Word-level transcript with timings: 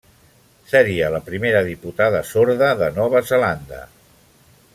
Seria 0.69 1.09
la 1.15 1.19
primera 1.27 1.61
diputada 1.69 2.23
sorda 2.33 2.71
de 2.83 2.91
Nova 2.99 3.23
Zelanda. 3.33 3.87